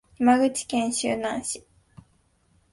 [0.17, 1.63] 山口県周南市